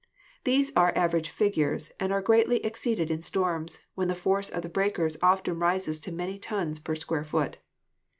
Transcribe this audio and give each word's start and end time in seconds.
These 0.45 0.71
are 0.75 0.91
average 0.97 1.29
figures 1.29 1.91
and 1.99 2.11
are 2.11 2.23
greatly 2.23 2.57
exceeded 2.65 3.11
in 3.11 3.21
storms, 3.21 3.81
when 3.93 4.07
the 4.07 4.15
force 4.15 4.49
of 4.49 4.63
the 4.63 4.67
breakers 4.69 5.15
often 5.21 5.59
rises 5.59 5.99
to 5.99 6.11
many 6.11 6.39
tons 6.39 6.79
per 6.79 6.95
square 6.95 7.23
foot. 7.23 7.57